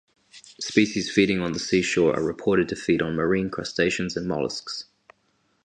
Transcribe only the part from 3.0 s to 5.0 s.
on marine crustaceans and molluscs.